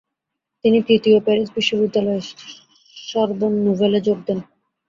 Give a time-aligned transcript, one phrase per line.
[0.63, 2.21] তিনি তৃতীয় প্যারিস বিশ্ববিদ্যালয়:
[3.03, 4.39] সরবোন নুভেলে যোগ দেন।